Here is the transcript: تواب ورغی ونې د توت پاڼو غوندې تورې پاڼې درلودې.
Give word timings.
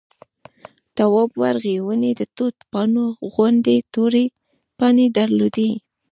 تواب 0.95 1.29
ورغی 1.41 1.75
ونې 1.85 2.11
د 2.19 2.21
توت 2.35 2.57
پاڼو 2.71 3.07
غوندې 3.31 3.77
تورې 3.93 4.25
پاڼې 4.77 5.05
درلودې. 5.17 5.71